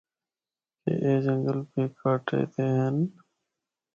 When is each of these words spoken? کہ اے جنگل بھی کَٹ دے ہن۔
کہ 0.81 0.91
اے 1.03 1.11
جنگل 1.25 1.57
بھی 1.69 1.83
کَٹ 1.99 2.25
دے 2.53 2.65
ہن۔ 2.79 2.97